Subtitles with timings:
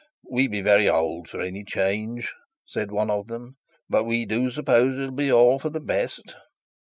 [0.31, 2.33] 'We be very old for any change,'
[2.65, 3.57] said one of them;
[3.87, 6.33] 'but we do suppose it be all for the best.'